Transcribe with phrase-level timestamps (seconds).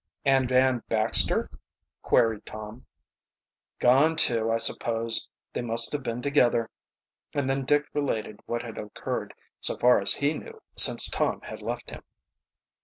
[0.25, 1.47] "And Dan Baxter?"
[2.01, 2.87] queried Tom.
[3.77, 5.29] "Gone, too, I suppose.
[5.53, 6.71] They must have been together."
[7.35, 11.61] And then Dick related what had occurred so far as he knew since Tom had
[11.61, 12.01] left him.